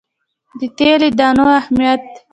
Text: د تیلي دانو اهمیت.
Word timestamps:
د 0.59 0.61
تیلي 0.77 1.09
دانو 1.19 1.45
اهمیت. 1.59 2.03